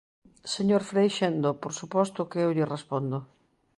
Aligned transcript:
Señor 0.55 0.81
Freixendo, 0.91 1.49
por 1.61 1.71
suposto 1.79 2.29
que 2.31 2.39
eu 2.45 2.51
lle 2.57 2.71
respondo. 2.75 3.17